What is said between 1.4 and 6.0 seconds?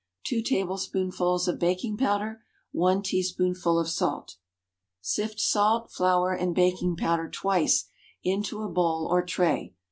of baking powder. One teaspoonful of salt. Sift salt,